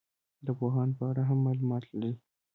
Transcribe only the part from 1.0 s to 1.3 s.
اړه